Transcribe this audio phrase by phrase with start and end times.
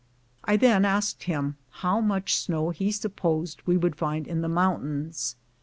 [0.43, 5.35] I then asked him how much snow he supposed we would find in the mountains?